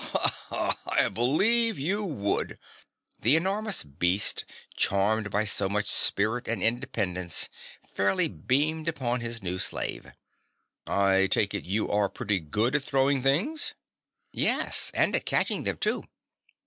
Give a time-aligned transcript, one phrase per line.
[0.13, 0.79] "Ha ha!
[0.87, 2.57] I believe you would."
[3.19, 7.49] The enormous beast, charmed by so much spirit and independence
[7.87, 10.11] fairly beamed upon his new slave.
[10.87, 13.75] "I take it you are pretty good at throwing things."
[14.31, 16.03] "Yes, and at catching them, too."